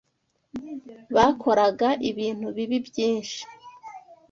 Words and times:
Bakoraga 1.15 1.89
ibintu 2.09 2.47
bibi 2.55 2.77
byinshi 2.87 3.41